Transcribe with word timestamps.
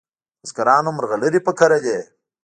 بزګرانو 0.41 0.89
مرغلري 0.97 1.39
په 1.45 1.51
کرلې 1.59 1.97